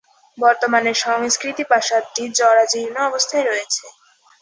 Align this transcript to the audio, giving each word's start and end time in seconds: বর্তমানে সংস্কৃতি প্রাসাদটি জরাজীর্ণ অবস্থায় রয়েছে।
বর্তমানে 0.37 0.91
সংস্কৃতি 1.03 1.63
প্রাসাদটি 1.63 2.23
জরাজীর্ণ 2.37 2.95
অবস্থায় 3.09 3.45
রয়েছে। 3.45 3.85